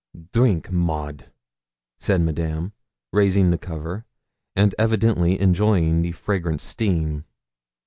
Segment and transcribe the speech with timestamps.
[0.33, 1.31] 'Drink, Maud,'
[1.99, 2.73] said Madame,
[3.13, 4.03] raising the cover,
[4.55, 7.23] and evidently enjoying the fragrant steam.